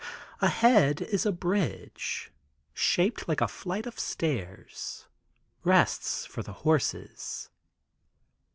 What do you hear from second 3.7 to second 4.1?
of